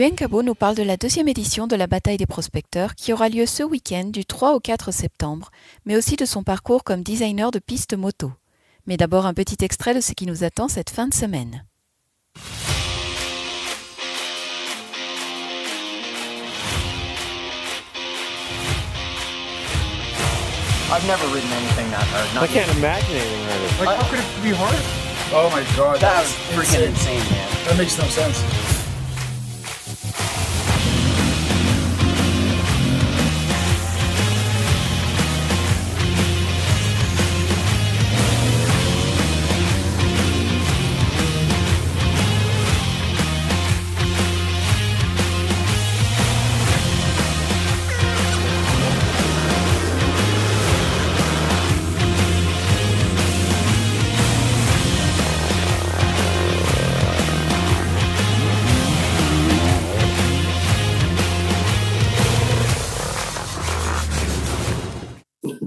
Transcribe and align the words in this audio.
Duen 0.00 0.14
Cabo 0.14 0.42
nous 0.42 0.54
parle 0.54 0.76
de 0.76 0.82
la 0.82 0.96
deuxième 0.96 1.28
édition 1.28 1.66
de 1.66 1.76
la 1.76 1.86
bataille 1.86 2.16
des 2.16 2.24
prospecteurs 2.24 2.94
qui 2.94 3.12
aura 3.12 3.28
lieu 3.28 3.44
ce 3.44 3.62
week-end 3.62 4.06
du 4.06 4.24
3 4.24 4.54
au 4.54 4.58
4 4.58 4.92
septembre, 4.92 5.50
mais 5.84 5.94
aussi 5.94 6.16
de 6.16 6.24
son 6.24 6.42
parcours 6.42 6.84
comme 6.84 7.02
designer 7.02 7.50
de 7.50 7.58
pistes 7.58 7.92
moto. 7.92 8.32
Mais 8.86 8.96
d'abord 8.96 9.26
un 9.26 9.34
petit 9.34 9.62
extrait 9.62 9.94
de 9.94 10.00
ce 10.00 10.12
qui 10.12 10.24
nous 10.24 10.42
attend 10.42 10.68
cette 10.68 10.88
fin 10.88 11.06
de 11.06 11.12
semaine. 11.12 11.66
I've 20.88 21.06
never 21.06 21.26
ridden 21.26 21.52
anything 21.52 21.90
that 21.90 22.06
hard. 22.08 22.26
I 22.30 22.40
Not 22.40 22.48
can't 22.48 22.74
imagine 22.78 23.16
anything 23.16 23.44
harder. 23.44 23.84
Like, 23.84 23.98
how 24.00 24.08
could 24.08 24.20
it 24.20 24.42
be 24.42 24.56
hard? 24.56 24.80
Oh 25.34 25.50
my 25.50 25.62
god, 25.76 26.00
That 26.00 26.24
that's 26.24 26.56
was 26.56 26.66
freaking 26.66 26.88
insane, 26.88 27.20
man. 27.30 27.48
That 27.68 27.76
makes 27.76 27.98
no 27.98 28.06
sense. 28.06 28.79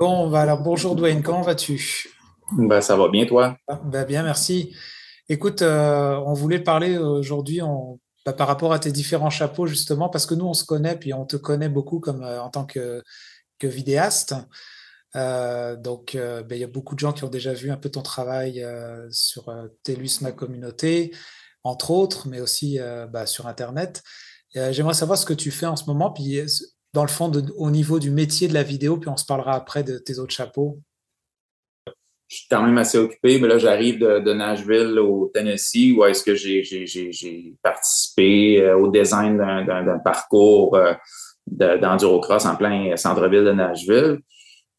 Bon, 0.05 0.27
bah 0.29 0.41
alors 0.41 0.61
bonjour 0.61 0.97
Dwayne, 0.97 1.23
comment 1.23 1.43
vas-tu? 1.43 2.09
Ben, 2.57 2.81
ça 2.81 2.97
va 2.97 3.07
bien, 3.07 3.25
toi? 3.25 3.55
Bah 3.85 4.03
Bien, 4.03 4.21
merci. 4.21 4.75
Écoute, 5.29 5.61
euh, 5.61 6.17
on 6.25 6.33
voulait 6.33 6.59
parler 6.59 6.97
aujourd'hui 6.97 7.61
en- 7.61 8.01
bah, 8.25 8.33
par 8.33 8.49
rapport 8.49 8.73
à 8.73 8.79
tes 8.79 8.91
différents 8.91 9.29
chapeaux, 9.29 9.65
justement, 9.65 10.09
parce 10.09 10.25
que 10.25 10.35
nous, 10.35 10.43
on 10.43 10.53
se 10.53 10.65
connaît, 10.65 10.97
puis 10.97 11.13
on 11.13 11.25
te 11.25 11.37
connaît 11.37 11.69
beaucoup 11.69 12.01
comme 12.01 12.21
euh, 12.21 12.41
en 12.41 12.49
tant 12.49 12.65
que, 12.65 13.01
que 13.59 13.67
vidéaste. 13.67 14.35
Euh, 15.15 15.77
donc, 15.77 16.15
euh, 16.15 16.43
bah, 16.43 16.55
il 16.55 16.59
y 16.59 16.65
a 16.65 16.67
beaucoup 16.67 16.95
de 16.95 16.99
gens 16.99 17.13
qui 17.13 17.23
ont 17.23 17.29
déjà 17.29 17.53
vu 17.53 17.71
un 17.71 17.77
peu 17.77 17.89
ton 17.89 18.01
travail 18.01 18.61
euh, 18.61 19.07
sur 19.09 19.47
euh, 19.47 19.69
TELUS 19.83 20.19
Ma 20.19 20.33
Communauté, 20.33 21.15
entre 21.63 21.91
autres, 21.91 22.27
mais 22.27 22.41
aussi 22.41 22.77
euh, 22.77 23.07
sur 23.25 23.47
Internet. 23.47 24.03
Euh, 24.57 24.73
j'aimerais 24.73 24.95
savoir 24.95 25.17
ce 25.17 25.25
que 25.25 25.33
tu 25.33 25.49
fais 25.49 25.65
en 25.65 25.77
ce 25.77 25.85
moment, 25.85 26.11
puis 26.11 26.39
euh, 26.39 26.45
dans 26.93 27.03
le 27.03 27.09
fond, 27.09 27.31
au 27.57 27.71
niveau 27.71 27.99
du 27.99 28.11
métier 28.11 28.47
de 28.47 28.53
la 28.53 28.63
vidéo, 28.63 28.97
puis 28.97 29.09
on 29.09 29.17
se 29.17 29.25
parlera 29.25 29.53
après 29.53 29.83
de 29.83 29.97
tes 29.97 30.19
autres 30.19 30.33
chapeaux. 30.33 30.79
Je 32.27 32.37
suis 32.37 32.47
quand 32.49 32.63
même 32.63 32.77
assez 32.77 32.97
occupé, 32.97 33.39
mais 33.39 33.47
là, 33.47 33.57
j'arrive 33.57 33.99
de, 33.99 34.33
Nashville 34.33 34.97
au 34.99 35.29
Tennessee, 35.33 35.93
où 35.95 36.03
est-ce 36.05 36.23
que 36.23 36.35
j'ai, 36.35 37.55
participé 37.61 38.61
euh, 38.61 38.77
au 38.77 38.89
design 38.89 39.37
d'un, 39.37 39.99
parcours 40.03 40.75
euh, 40.75 40.93
de- 41.47 41.77
d'endurocross 41.77 42.45
en 42.45 42.55
plein 42.55 42.95
centre-ville 42.95 43.43
de 43.43 43.51
Nashville. 43.51 44.19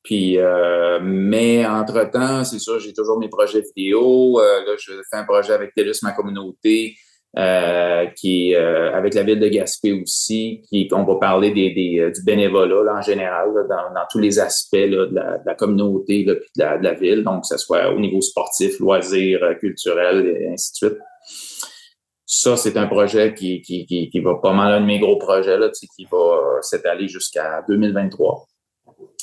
Puis, 0.02 0.38
euh, 0.38 1.00
mais 1.02 1.66
entre-temps, 1.66 2.44
c'est 2.44 2.58
sûr, 2.58 2.78
j'ai 2.78 2.92
toujours 2.92 3.18
mes 3.18 3.28
projets 3.28 3.62
vidéo. 3.74 4.40
Là, 4.40 4.74
je 4.78 4.92
fais 5.10 5.16
un 5.16 5.24
projet 5.24 5.52
avec 5.52 5.74
TELUS, 5.74 6.02
ma 6.02 6.12
communauté, 6.12 6.96
euh, 7.36 8.06
qui 8.16 8.54
euh, 8.54 8.94
avec 8.94 9.14
la 9.14 9.24
ville 9.24 9.40
de 9.40 9.48
Gaspé 9.48 9.92
aussi, 9.92 10.62
qui 10.68 10.88
on 10.92 11.04
va 11.04 11.16
parler 11.16 11.50
des, 11.50 11.70
des, 11.72 11.98
euh, 11.98 12.10
du 12.10 12.22
bénévolat 12.22 12.84
là, 12.84 12.98
en 12.98 13.03
général, 13.03 13.48
là, 13.54 13.62
dans, 13.69 13.94
dans 13.94 14.06
tous 14.10 14.20
les 14.20 14.38
aspects 14.38 14.75
là, 14.75 15.06
de, 15.06 15.14
la, 15.14 15.38
de 15.38 15.42
la 15.44 15.54
communauté 15.54 16.25
de 16.25 16.41
la, 16.56 16.78
de 16.78 16.84
la 16.84 16.94
ville, 16.94 17.25
donc 17.25 17.42
que 17.42 17.48
ce 17.48 17.56
soit 17.56 17.92
au 17.92 17.98
niveau 17.98 18.20
sportif, 18.20 18.78
loisirs, 18.78 19.42
euh, 19.42 19.54
culturel, 19.54 20.26
et 20.26 20.48
ainsi 20.53 20.72
de 20.72 20.76
suite. 20.76 20.98
Ça, 22.26 22.56
c'est 22.56 22.76
un 22.76 22.86
projet 22.86 23.34
qui, 23.34 23.60
qui, 23.62 23.86
qui, 23.86 24.20
va 24.20 24.36
pas 24.36 24.53
mal 24.53 24.72
un 24.72 24.80
de 24.80 24.86
mes 24.86 24.98
gros 24.98 25.16
projets, 25.16 25.59
là, 25.59 25.70
qui 25.70 26.06
va 26.10 26.60
s'étaler 26.62 27.06
jusqu'à 27.06 27.62
2023. 27.69 28.47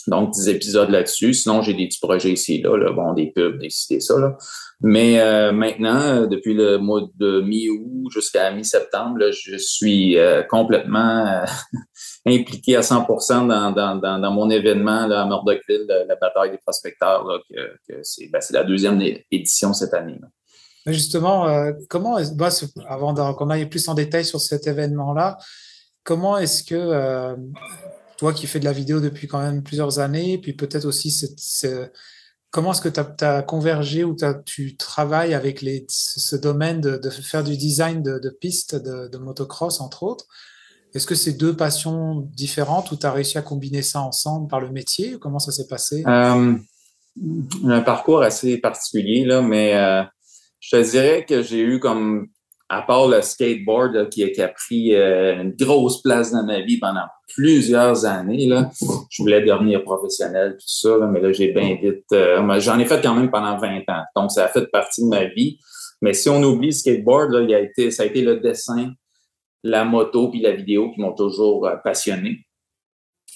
Donc, 0.07 0.31
10 0.31 0.49
épisodes 0.49 0.89
là-dessus. 0.89 1.33
Sinon, 1.33 1.61
j'ai 1.61 1.73
des 1.73 1.87
petits 1.87 1.99
projets 1.99 2.31
ici 2.31 2.55
et 2.55 2.61
là, 2.61 2.91
bon, 2.91 3.13
des 3.13 3.31
pubs, 3.31 3.59
des 3.59 3.69
ci, 3.69 3.93
des 3.93 3.99
ça. 3.99 4.19
Là. 4.19 4.37
Mais 4.83 5.19
euh, 5.19 5.51
maintenant, 5.51 6.01
euh, 6.01 6.27
depuis 6.27 6.55
le 6.55 6.79
mois 6.79 7.01
de 7.17 7.41
mi-août 7.41 8.09
jusqu'à 8.11 8.51
mi-septembre, 8.51 9.19
je 9.31 9.55
suis 9.57 10.17
euh, 10.17 10.41
complètement 10.41 11.43
impliqué 12.25 12.75
à 12.75 12.81
100 12.81 13.05
dans, 13.47 13.71
dans, 13.99 14.31
mon 14.31 14.49
événement 14.49 15.05
là, 15.05 15.21
à 15.21 15.25
Murdochville, 15.25 15.85
la, 15.87 16.15
bataille 16.15 16.51
des 16.51 16.57
prospecteurs, 16.57 17.25
là, 17.25 17.37
que, 17.47 17.93
ben, 18.31 18.41
c'est 18.41 18.53
la 18.53 18.63
deuxième 18.63 18.99
édition 19.29 19.73
cette 19.73 19.93
année. 19.93 20.19
Justement, 20.87 21.71
comment 21.87 22.17
bah, 22.33 22.49
avant 22.87 23.13
qu'on 23.35 23.51
aille 23.51 23.69
plus 23.69 23.87
en 23.87 23.93
détail 23.93 24.25
sur 24.25 24.39
cet 24.39 24.65
événement-là, 24.65 25.37
comment 26.03 26.39
est-ce 26.39 26.63
que 26.63 27.35
toi 28.21 28.33
qui 28.33 28.45
fais 28.45 28.59
de 28.59 28.65
la 28.65 28.71
vidéo 28.71 28.99
depuis 28.99 29.27
quand 29.27 29.41
même 29.41 29.63
plusieurs 29.63 29.97
années, 29.97 30.37
puis 30.37 30.53
peut-être 30.53 30.85
aussi 30.85 31.09
cette- 31.09 31.39
ce- 31.39 31.89
comment 32.51 32.71
est-ce 32.71 32.81
que 32.81 32.87
tu 32.89 33.25
as, 33.25 33.41
convergé 33.41 34.03
ou 34.03 34.13
t'as- 34.13 34.35
tu 34.35 34.77
travailles 34.77 35.33
avec 35.33 35.63
les, 35.63 35.87
ce 35.89 36.35
domaine 36.35 36.81
de, 36.81 37.09
faire 37.09 37.43
du 37.43 37.57
design 37.57 38.03
de, 38.03 38.29
pistes 38.29 38.75
de, 38.75 39.07
de 39.07 39.17
motocross, 39.17 39.81
entre 39.81 40.03
autres? 40.03 40.25
Est-ce 40.93 41.07
que 41.07 41.15
c'est 41.15 41.33
deux 41.33 41.55
passions 41.55 42.29
différentes 42.35 42.91
ou 42.91 42.95
tu 42.95 43.07
as 43.07 43.11
réussi 43.11 43.39
à 43.39 43.41
combiner 43.41 43.81
ça 43.81 44.01
ensemble 44.01 44.47
par 44.47 44.61
le 44.61 44.69
métier? 44.69 45.17
Comment 45.19 45.39
ça 45.39 45.51
s'est 45.51 45.67
passé? 45.67 46.03
Euh, 46.05 46.55
un 47.63 47.81
parcours 47.81 48.21
assez 48.21 48.59
particulier, 48.59 49.25
là, 49.25 49.41
mais 49.41 49.73
euh, 49.73 50.03
je 50.59 50.75
te 50.75 50.91
dirais 50.91 51.25
que 51.27 51.41
j'ai 51.41 51.61
eu 51.61 51.79
comme, 51.79 52.27
à 52.73 52.81
part 52.83 53.09
le 53.09 53.21
skateboard 53.21 53.93
là, 53.93 54.05
qui, 54.05 54.31
qui 54.31 54.41
a 54.41 54.47
pris 54.47 54.95
euh, 54.95 55.41
une 55.41 55.51
grosse 55.51 56.01
place 56.01 56.31
dans 56.31 56.45
ma 56.45 56.61
vie 56.61 56.79
pendant 56.79 57.05
plusieurs 57.33 58.05
années, 58.05 58.47
là, 58.47 58.71
je 59.09 59.21
voulais 59.21 59.41
devenir 59.41 59.83
professionnel, 59.83 60.53
tout 60.53 60.67
ça, 60.67 60.97
là, 60.97 61.05
mais 61.07 61.19
là, 61.19 61.33
j'ai 61.33 61.51
bien 61.51 61.77
vite... 61.81 62.05
euh, 62.13 62.59
J'en 62.61 62.79
ai 62.79 62.85
fait 62.85 63.01
quand 63.01 63.13
même 63.13 63.29
pendant 63.29 63.57
20 63.57 63.79
ans, 63.89 64.03
donc 64.15 64.31
ça 64.31 64.45
a 64.45 64.47
fait 64.47 64.67
partie 64.71 65.01
de 65.03 65.07
ma 65.07 65.25
vie. 65.25 65.59
Mais 66.01 66.13
si 66.13 66.29
on 66.29 66.41
oublie 66.43 66.67
le 66.69 66.73
skateboard, 66.73 67.31
là, 67.33 67.41
il 67.41 67.53
a 67.53 67.59
été, 67.59 67.91
ça 67.91 68.03
a 68.03 68.05
été 68.05 68.21
le 68.21 68.39
dessin, 68.39 68.93
la 69.65 69.83
moto 69.83 70.29
puis 70.29 70.39
la 70.39 70.53
vidéo 70.53 70.91
qui 70.93 71.01
m'ont 71.01 71.13
toujours 71.13 71.67
euh, 71.67 71.75
passionné. 71.83 72.39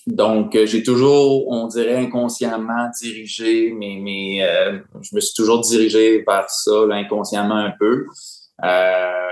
Donc, 0.08 0.56
euh, 0.56 0.66
j'ai 0.66 0.82
toujours, 0.82 1.48
on 1.50 1.68
dirait, 1.68 1.96
inconsciemment 1.98 2.90
dirigé, 3.02 3.74
mais, 3.78 4.38
euh, 4.44 4.80
je 5.02 5.14
me 5.14 5.20
suis 5.20 5.34
toujours 5.36 5.60
dirigé 5.60 6.24
vers 6.26 6.50
ça, 6.50 6.86
inconsciemment 6.92 7.56
un 7.56 7.74
peu. 7.78 8.06
Euh, 8.64 9.26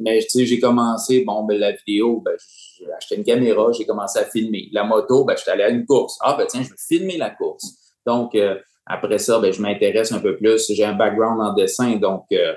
mais 0.00 0.20
tu 0.20 0.28
sais, 0.28 0.46
j'ai 0.46 0.58
commencé, 0.58 1.24
bon, 1.24 1.44
ben, 1.44 1.58
la 1.58 1.72
vidéo, 1.72 2.20
ben, 2.24 2.34
j'ai 2.38 2.90
acheté 2.92 3.16
une 3.16 3.24
caméra, 3.24 3.70
j'ai 3.72 3.84
commencé 3.84 4.18
à 4.18 4.24
filmer. 4.24 4.68
La 4.72 4.84
moto, 4.84 5.24
ben, 5.24 5.36
je 5.36 5.42
suis 5.42 5.50
allé 5.50 5.62
à 5.62 5.68
une 5.68 5.86
course. 5.86 6.18
Ah, 6.20 6.34
ben 6.36 6.46
tiens, 6.48 6.62
je 6.62 6.70
vais 6.70 6.76
filmer 6.88 7.18
la 7.18 7.30
course. 7.30 7.76
Donc, 8.06 8.34
euh, 8.34 8.56
après 8.86 9.18
ça, 9.18 9.38
ben, 9.38 9.52
je 9.52 9.60
m'intéresse 9.60 10.12
un 10.12 10.20
peu 10.20 10.36
plus. 10.36 10.72
J'ai 10.72 10.84
un 10.84 10.94
background 10.94 11.40
en 11.40 11.52
dessin, 11.52 11.96
donc 11.96 12.24
euh, 12.32 12.54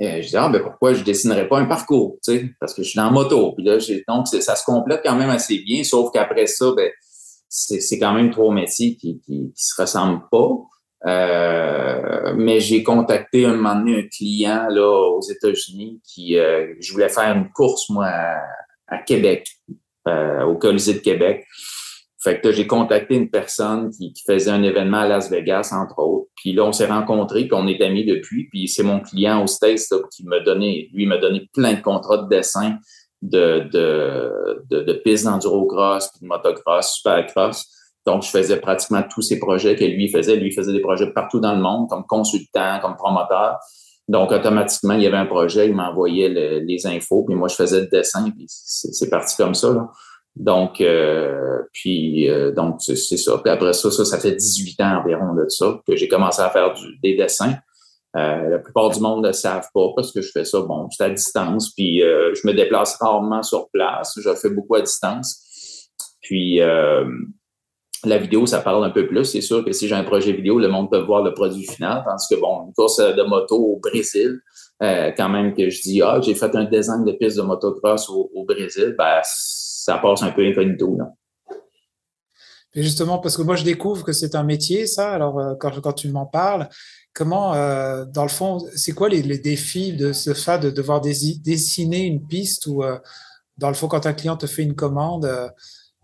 euh, 0.00 0.22
je 0.22 0.28
dis, 0.28 0.36
ah, 0.36 0.48
ben, 0.48 0.62
pourquoi 0.62 0.94
je 0.94 1.04
dessinerais 1.04 1.48
pas 1.48 1.58
un 1.58 1.66
parcours, 1.66 2.18
tu 2.24 2.32
sais, 2.32 2.50
parce 2.58 2.74
que 2.74 2.82
je 2.82 2.88
suis 2.88 2.96
dans 2.96 3.10
moto. 3.10 3.52
Puis 3.52 3.64
là, 3.64 3.78
donc, 4.08 4.26
ça 4.26 4.56
se 4.56 4.64
complète 4.64 5.02
quand 5.04 5.16
même 5.16 5.30
assez 5.30 5.58
bien, 5.58 5.84
sauf 5.84 6.10
qu'après 6.12 6.46
ça, 6.46 6.72
ben, 6.76 6.90
c'est, 7.48 7.98
quand 7.98 8.14
même 8.14 8.30
trois 8.30 8.52
métiers 8.52 8.96
qui, 8.96 9.20
qui, 9.20 9.52
qui 9.54 9.64
se 9.64 9.80
ressemblent 9.80 10.22
pas. 10.30 10.48
Euh, 11.06 12.32
mais 12.36 12.60
j'ai 12.60 12.84
contacté 12.84 13.44
un 13.44 13.54
moment 13.54 13.74
donné 13.74 13.98
un 13.98 14.08
client 14.08 14.68
là 14.68 14.86
aux 14.86 15.20
États-Unis 15.20 16.00
qui 16.04 16.38
euh, 16.38 16.74
je 16.78 16.92
voulais 16.92 17.08
faire 17.08 17.36
une 17.36 17.50
course 17.50 17.90
moi 17.90 18.06
à, 18.86 18.98
Québec 18.98 19.48
euh, 20.06 20.44
au 20.44 20.56
Colisée 20.56 20.94
de 20.94 21.00
Québec. 21.00 21.44
Fait 22.22 22.40
que 22.40 22.52
j'ai 22.52 22.68
contacté 22.68 23.16
une 23.16 23.30
personne 23.30 23.90
qui, 23.90 24.12
qui 24.12 24.22
faisait 24.24 24.52
un 24.52 24.62
événement 24.62 24.98
à 24.98 25.08
Las 25.08 25.28
Vegas 25.28 25.72
entre 25.72 25.98
autres. 25.98 26.28
Puis 26.36 26.52
là 26.52 26.64
on 26.64 26.72
s'est 26.72 26.86
rencontrés 26.86 27.48
puis 27.48 27.54
on 27.54 27.66
est 27.66 27.82
amis 27.82 28.04
depuis. 28.04 28.48
Puis 28.48 28.68
c'est 28.68 28.84
mon 28.84 29.00
client 29.00 29.42
au 29.42 29.48
States 29.48 29.80
là, 29.90 29.98
qui 30.14 30.24
m'a 30.24 30.38
donné 30.38 30.88
lui 30.92 31.06
m'a 31.06 31.18
donné 31.18 31.48
plein 31.52 31.72
de 31.74 31.80
contrats 31.80 32.18
de 32.18 32.28
dessin 32.28 32.78
de 33.22 33.68
de 33.72 34.62
de, 34.70 34.82
de 34.82 34.92
pistes 34.92 35.24
d'endurocross, 35.24 36.10
puis 36.12 36.20
de 36.20 36.26
motocross, 36.26 36.94
supercross. 36.94 37.66
Donc, 38.06 38.22
je 38.22 38.28
faisais 38.30 38.56
pratiquement 38.58 39.02
tous 39.08 39.22
ces 39.22 39.38
projets 39.38 39.76
que 39.76 39.84
lui 39.84 40.08
faisait. 40.10 40.36
Lui 40.36 40.52
faisait 40.52 40.72
des 40.72 40.80
projets 40.80 41.12
partout 41.12 41.40
dans 41.40 41.54
le 41.54 41.60
monde, 41.60 41.88
comme 41.88 42.04
consultant, 42.06 42.78
comme 42.80 42.96
promoteur. 42.96 43.58
Donc, 44.08 44.32
automatiquement, 44.32 44.94
il 44.94 45.02
y 45.02 45.06
avait 45.06 45.16
un 45.16 45.26
projet, 45.26 45.68
il 45.68 45.74
m'envoyait 45.74 46.28
le- 46.28 46.58
les 46.66 46.86
infos, 46.86 47.24
puis 47.24 47.36
moi, 47.36 47.48
je 47.48 47.54
faisais 47.54 47.80
le 47.82 47.86
dessin, 47.86 48.28
puis 48.30 48.46
c'est 48.48 49.08
parti 49.08 49.36
comme 49.36 49.54
ça. 49.54 49.72
Là. 49.72 49.88
Donc, 50.34 50.80
euh, 50.80 51.60
puis, 51.72 52.28
euh, 52.28 52.52
donc 52.52 52.76
c'est 52.80 52.96
ça. 52.96 53.38
Puis 53.38 53.50
après 53.52 53.72
ça, 53.74 53.90
ça, 53.90 54.04
ça 54.04 54.18
fait 54.18 54.32
18 54.34 54.80
ans 54.80 55.00
environ 55.02 55.34
de 55.34 55.46
ça 55.48 55.78
que 55.86 55.94
j'ai 55.94 56.08
commencé 56.08 56.40
à 56.42 56.50
faire 56.50 56.72
du- 56.72 56.98
des 57.02 57.14
dessins. 57.14 57.54
Euh, 58.16 58.48
la 58.50 58.58
plupart 58.58 58.90
du 58.90 59.00
monde 59.00 59.24
ne 59.26 59.32
savent 59.32 59.68
pas 59.72 59.88
parce 59.94 60.10
que 60.12 60.20
je 60.20 60.30
fais 60.32 60.44
ça, 60.44 60.60
bon, 60.62 60.88
c'est 60.90 61.04
à 61.04 61.10
distance, 61.10 61.72
puis 61.74 62.02
euh, 62.02 62.34
je 62.34 62.46
me 62.46 62.52
déplace 62.54 62.96
rarement 62.96 63.42
sur 63.42 63.68
place, 63.70 64.18
je 64.22 64.34
fais 64.34 64.50
beaucoup 64.50 64.74
à 64.74 64.80
distance. 64.82 65.88
Puis 66.22 66.60
euh, 66.60 67.04
la 68.04 68.18
vidéo, 68.18 68.46
ça 68.46 68.60
parle 68.60 68.84
un 68.84 68.90
peu 68.90 69.06
plus. 69.06 69.24
C'est 69.24 69.40
sûr 69.40 69.64
que 69.64 69.72
si 69.72 69.88
j'ai 69.88 69.94
un 69.94 70.04
projet 70.04 70.32
vidéo, 70.32 70.58
le 70.58 70.68
monde 70.68 70.90
peut 70.90 71.00
voir 71.00 71.22
le 71.22 71.32
produit 71.34 71.66
final, 71.66 72.02
tandis 72.06 72.26
que, 72.28 72.40
bon, 72.40 72.66
une 72.66 72.72
course 72.72 72.98
de 72.98 73.22
moto 73.22 73.56
au 73.56 73.80
Brésil, 73.80 74.40
quand 74.80 75.28
même 75.28 75.54
que 75.54 75.70
je 75.70 75.80
dis, 75.82 76.02
ah, 76.02 76.20
j'ai 76.20 76.34
fait 76.34 76.54
un 76.56 76.64
design 76.64 77.04
de 77.04 77.12
piste 77.12 77.36
de 77.36 77.42
motocross 77.42 78.08
au, 78.08 78.44
Brésil, 78.44 78.96
ben, 78.98 79.20
ça 79.22 79.98
passe 79.98 80.22
un 80.22 80.32
peu 80.32 80.44
incognito, 80.44 80.96
là. 80.96 81.12
Et 82.74 82.82
justement, 82.82 83.18
parce 83.18 83.36
que 83.36 83.42
moi, 83.42 83.54
je 83.54 83.64
découvre 83.64 84.02
que 84.02 84.12
c'est 84.12 84.34
un 84.34 84.44
métier, 84.44 84.86
ça. 84.86 85.12
Alors, 85.12 85.56
quand, 85.60 85.78
quand 85.82 85.92
tu 85.92 86.08
m'en 86.08 86.24
parles, 86.24 86.68
Comment, 87.14 87.54
euh, 87.54 88.06
dans 88.06 88.22
le 88.22 88.30
fond, 88.30 88.58
c'est 88.74 88.92
quoi 88.92 89.10
les, 89.10 89.20
les, 89.22 89.38
défis 89.38 89.92
de 89.92 90.14
ce 90.14 90.32
fait 90.32 90.58
de 90.58 90.70
devoir 90.70 91.02
dessiner 91.02 92.06
une 92.06 92.26
piste 92.26 92.66
ou, 92.66 92.82
euh, 92.82 92.98
dans 93.58 93.68
le 93.68 93.74
fond, 93.74 93.86
quand 93.86 94.06
un 94.06 94.14
client 94.14 94.38
te 94.38 94.46
fait 94.46 94.62
une 94.62 94.74
commande, 94.74 95.26
euh, 95.26 95.48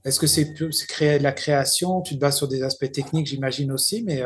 est-ce 0.04 0.20
que 0.20 0.26
c'est 0.26 0.54
créer 0.86 1.18
de 1.18 1.22
la 1.22 1.32
création 1.32 2.00
Tu 2.02 2.14
te 2.14 2.20
bases 2.20 2.36
sur 2.36 2.48
des 2.48 2.62
aspects 2.62 2.90
techniques, 2.90 3.26
j'imagine 3.26 3.72
aussi, 3.72 4.02
mais 4.04 4.22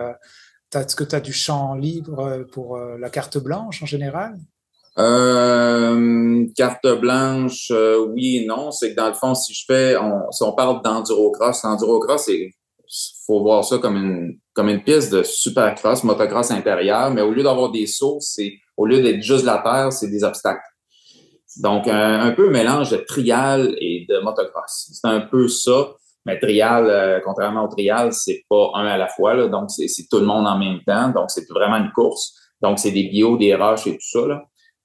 est-ce 0.74 0.96
que 0.96 1.04
tu 1.04 1.14
as 1.14 1.20
du 1.20 1.32
champ 1.32 1.74
libre 1.74 2.44
pour 2.52 2.78
la 2.78 3.10
carte 3.10 3.38
blanche 3.38 3.82
en 3.82 3.86
général? 3.86 4.36
Carte 6.56 6.86
blanche, 7.00 7.72
oui 8.10 8.38
et 8.38 8.46
non. 8.46 8.70
C'est 8.70 8.90
que 8.90 8.96
dans 8.96 9.08
le 9.08 9.14
fond, 9.14 9.34
si 9.34 9.54
je 9.54 9.64
fais, 9.66 9.96
on, 9.96 10.30
si 10.30 10.42
on 10.42 10.52
parle 10.52 10.82
d'endurocross, 10.82 11.64
endurocross, 11.64 12.24
c'est 12.26 12.52
faut 13.26 13.40
voir 13.40 13.64
ça 13.64 13.78
comme 13.78 13.96
une, 13.96 14.38
comme 14.52 14.68
une 14.68 14.82
piste 14.82 15.12
de 15.12 15.22
supercross, 15.22 16.04
motocross 16.04 16.50
intérieur, 16.50 17.10
mais 17.10 17.22
au 17.22 17.30
lieu 17.30 17.42
d'avoir 17.42 17.70
des 17.70 17.86
sauts, 17.86 18.18
au 18.76 18.86
lieu 18.86 19.02
d'être 19.02 19.22
juste 19.22 19.44
la 19.44 19.58
terre, 19.58 19.92
c'est 19.92 20.08
des 20.08 20.24
obstacles. 20.24 20.60
Donc, 21.58 21.86
un, 21.88 22.30
peu 22.32 22.48
un 22.48 22.50
mélange 22.50 22.90
de 22.90 22.96
trial 22.96 23.74
et 23.80 24.06
de 24.08 24.18
motocross. 24.20 24.90
C'est 24.92 25.08
un 25.08 25.20
peu 25.20 25.48
ça. 25.48 25.88
Mais 26.24 26.38
trial, 26.38 26.86
euh, 26.88 27.20
contrairement 27.24 27.64
au 27.64 27.68
trial, 27.68 28.12
c'est 28.12 28.44
pas 28.48 28.70
un 28.74 28.86
à 28.86 28.96
la 28.96 29.08
fois, 29.08 29.34
là, 29.34 29.48
donc 29.48 29.70
c'est, 29.70 29.88
tout 30.08 30.20
le 30.20 30.26
monde 30.26 30.46
en 30.46 30.56
même 30.56 30.80
temps. 30.86 31.08
Donc, 31.08 31.30
c'est 31.30 31.48
vraiment 31.50 31.76
une 31.76 31.90
course. 31.90 32.34
Donc, 32.60 32.78
c'est 32.78 32.92
des 32.92 33.08
bio, 33.08 33.36
des 33.36 33.54
roches 33.54 33.88
et 33.88 33.92
tout 33.92 33.98
ça. 34.00 34.26
Là. 34.26 34.42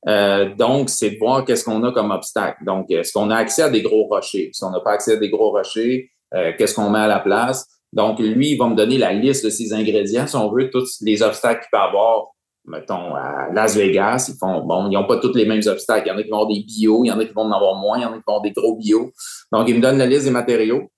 Euh, 0.07 0.55
donc, 0.55 0.89
c'est 0.89 1.11
de 1.11 1.17
voir 1.19 1.45
qu'est-ce 1.45 1.63
qu'on 1.63 1.83
a 1.83 1.91
comme 1.91 2.11
obstacle. 2.11 2.63
Donc, 2.65 2.89
est-ce 2.89 3.13
qu'on 3.13 3.29
a 3.29 3.35
accès 3.35 3.63
à 3.63 3.69
des 3.69 3.81
gros 3.81 4.07
rochers? 4.07 4.49
Si 4.51 4.63
on 4.63 4.71
n'a 4.71 4.79
pas 4.79 4.93
accès 4.93 5.13
à 5.13 5.17
des 5.17 5.29
gros 5.29 5.51
rochers, 5.51 6.09
euh, 6.33 6.53
qu'est-ce 6.57 6.73
qu'on 6.73 6.89
met 6.89 6.99
à 6.99 7.07
la 7.07 7.19
place? 7.19 7.67
Donc, 7.93 8.19
lui, 8.19 8.51
il 8.51 8.57
va 8.57 8.67
me 8.67 8.75
donner 8.75 8.97
la 8.97 9.13
liste 9.13 9.45
de 9.45 9.49
ses 9.49 9.73
ingrédients, 9.73 10.27
si 10.27 10.35
on 10.35 10.51
veut, 10.51 10.69
tous 10.69 10.97
les 11.01 11.21
obstacles 11.21 11.61
qu'il 11.61 11.69
peut 11.71 11.77
avoir, 11.77 12.27
mettons, 12.67 13.15
à 13.15 13.49
Las 13.53 13.75
Vegas. 13.75 14.29
Ils 14.29 14.37
font, 14.37 14.61
bon, 14.65 14.89
ils 14.89 14.93
n'ont 14.93 15.07
pas 15.07 15.17
tous 15.17 15.33
les 15.33 15.45
mêmes 15.45 15.61
obstacles. 15.65 16.07
Il 16.07 16.09
y 16.09 16.11
en 16.13 16.17
a 16.17 16.23
qui 16.23 16.29
vont 16.29 16.37
avoir 16.37 16.53
des 16.53 16.63
bio, 16.63 17.03
il 17.03 17.07
y 17.07 17.11
en 17.11 17.19
a 17.19 17.25
qui 17.25 17.33
vont 17.33 17.43
en 17.43 17.51
avoir 17.51 17.75
moins, 17.75 17.97
il 17.97 18.03
y 18.03 18.05
en 18.05 18.11
a 18.11 18.17
qui 18.17 18.23
vont 18.27 18.35
avoir 18.35 18.41
des 18.41 18.51
gros 18.51 18.75
bio. 18.75 19.11
Donc, 19.51 19.67
il 19.69 19.75
me 19.75 19.81
donne 19.81 19.97
la 19.97 20.05
liste 20.05 20.25
des 20.25 20.31
matériaux. 20.31 20.91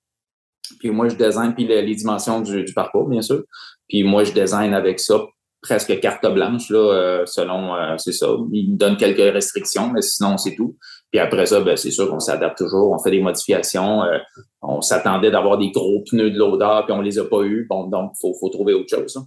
Puis 0.80 0.92
moi, 0.92 1.07
je 1.10 1.16
design, 1.16 1.54
puis 1.54 1.66
les, 1.66 1.95
dimensions 1.95 2.42
du, 2.42 2.66
parcours, 2.74 3.07
bien 3.07 3.21
sûr. 3.21 3.44
Puis 3.88 4.04
moi, 4.04 4.24
je 4.24 4.33
design 4.33 4.74
avec 4.74 5.00
ça 5.00 5.25
presque 5.62 6.00
carte 6.00 6.25
blanche, 6.25 6.69
là, 6.69 6.77
euh, 6.77 7.25
selon, 7.25 7.75
euh, 7.75 7.95
c'est 7.98 8.13
ça. 8.13 8.27
Il 8.54 8.72
me 8.72 8.77
donne 8.77 8.95
quelques 8.95 9.33
restrictions, 9.33 9.92
mais 9.92 10.01
sinon, 10.01 10.38
c'est 10.38 10.56
tout. 10.56 10.77
Puis 11.12 11.19
après 11.19 11.45
ça, 11.48 11.60
ben, 11.60 11.75
c'est 11.75 11.92
sûr 11.92 12.10
qu'on 12.10 12.19
s'adapte 12.19 12.60
toujours, 12.60 12.92
on 12.92 13.00
fait 13.00 13.12
des 13.12 13.22
modifications. 13.22 14.04
Euh, 14.04 14.19
on 14.62 14.81
s'attendait 14.81 15.31
d'avoir 15.31 15.57
des 15.57 15.72
gros 15.72 16.04
pneus 16.10 16.31
de 16.31 16.38
l'odeur, 16.38 16.86
puis 16.86 16.94
on 16.94 17.01
les 17.01 17.19
a 17.19 17.25
pas 17.25 17.42
eus. 17.42 17.65
Bon, 17.69 17.88
donc, 17.88 18.12
faut, 18.22 18.33
faut 18.39 18.50
trouver 18.50 18.74
autre 18.74 18.95
chose. 18.95 19.18
Hein. 19.18 19.25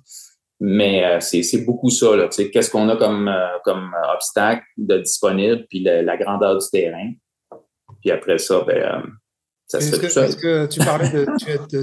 Mais 0.65 1.05
euh, 1.05 1.19
c'est 1.19 1.65
beaucoup 1.65 1.91
ça. 1.91 2.15
Là. 2.15 2.29
Qu'est-ce 2.29 2.71
qu'on 2.71 2.89
a 2.89 2.97
comme, 2.97 3.27
euh, 3.27 3.59
comme 3.65 3.91
obstacle 4.15 4.63
de 4.77 4.99
disponible, 4.99 5.67
puis 5.69 5.81
la, 5.81 6.17
grandeur 6.17 6.57
du 6.57 6.67
terrain? 6.71 7.11
Puis 8.01 8.13
après 8.13 8.39
ça, 8.39 8.63
ben, 8.65 9.03
ça 9.67 9.81
se 9.81 9.97
fait 9.97 10.09
tout 10.09 10.19
Est-ce 10.21 10.37
que 10.37 10.67
tu 10.67 10.79
parlais 10.79 11.11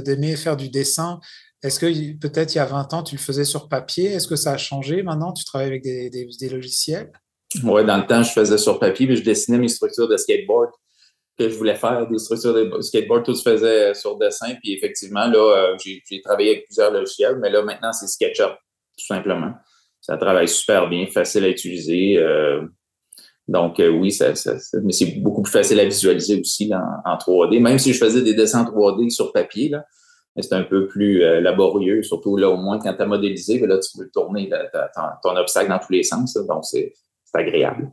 d'aimer 0.02 0.32
de, 0.32 0.38
faire 0.38 0.56
du 0.56 0.70
dessin? 0.70 1.20
Est-ce 1.62 1.78
que 1.78 2.18
peut-être 2.20 2.56
il 2.56 2.60
y 2.60 2.62
a 2.62 2.66
20 2.66 2.94
ans, 2.94 3.04
tu 3.04 3.16
le 3.16 3.22
faisais 3.22 3.44
sur 3.44 3.68
papier? 3.68 4.14
Est-ce 4.14 4.30
que 4.30 4.38
ça 4.38 4.54
a 4.54 4.58
changé 4.58 5.04
maintenant? 5.04 5.34
Tu 5.34 5.44
travailles 5.44 5.68
avec 5.68 5.84
des, 5.84 6.10
des, 6.10 6.26
des 6.40 6.48
logiciels? 6.48 7.12
Oui, 7.66 7.84
dans 7.84 7.98
le 7.98 8.06
temps, 8.06 8.24
je 8.24 8.32
faisais 8.32 8.58
sur 8.58 8.80
papier, 8.80 9.08
puis 9.08 9.18
je 9.18 9.24
dessinais 9.24 9.58
mes 9.58 9.68
structures 9.68 10.08
de 10.08 10.16
skateboard 10.16 10.70
que 11.38 11.50
je 11.50 11.56
voulais 11.56 11.76
faire, 11.76 12.08
des 12.08 12.18
structures 12.18 12.54
de 12.54 12.82
skateboard, 12.82 13.26
tout 13.26 13.34
se 13.34 13.50
faisait 13.50 13.94
sur 13.94 14.18
dessin. 14.18 14.56
Puis 14.62 14.74
effectivement, 14.74 15.28
là, 15.28 15.74
euh, 15.74 15.78
j'ai 15.84 16.22
travaillé 16.22 16.52
avec 16.52 16.66
plusieurs 16.66 16.92
logiciels, 16.92 17.38
mais 17.42 17.50
là, 17.50 17.62
maintenant, 17.64 17.92
c'est 17.92 18.08
SketchUp, 18.08 18.56
tout 19.00 19.06
simplement. 19.06 19.54
Ça 20.02 20.18
travaille 20.18 20.48
super 20.48 20.90
bien, 20.90 21.08
facile 21.08 21.46
à 21.46 21.50
utiliser. 21.50 22.18
Euh, 22.18 22.62
donc, 23.48 23.80
euh, 23.80 23.90
oui, 23.90 24.12
ça, 24.12 24.34
mais 24.84 24.94
c'est 24.94 25.18
beaucoup 25.18 25.42
plus 25.42 25.52
facile 25.52 25.80
à 25.80 25.86
visualiser 25.86 26.40
aussi 26.40 26.72
en 26.74 27.16
3D. 27.16 27.60
Même 27.60 27.80
si 27.80 27.94
je 27.94 27.98
faisais 27.98 28.22
des 28.22 28.34
dessins 28.34 28.64
3D 28.64 29.10
sur 29.10 29.34
papier, 29.34 29.72
c'est 30.40 30.54
un 30.54 30.64
peu 30.64 30.88
plus 30.88 31.20
laborieux, 31.42 32.04
surtout 32.04 32.38
là, 32.38 32.50
au 32.50 32.58
moins 32.58 32.80
quand 32.80 32.94
tu 32.94 33.02
as 33.02 33.06
modélisé, 33.06 33.60
là, 33.66 33.80
tu 33.80 33.98
peux 33.98 34.10
tourner 34.14 34.50
ton, 35.24 35.36
obstacle 35.36 35.70
dans 35.70 35.80
tous 35.80 35.92
les 35.92 36.04
sens. 36.04 36.34
donc, 36.36 36.64
c'est 36.64 36.94
agréable. 37.34 37.92